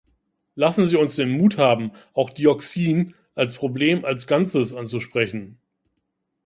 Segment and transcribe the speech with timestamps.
[0.55, 5.59] Lassen Sie uns den Mut haben, auch Dioxin als Problem als Ganzes anzusprechen.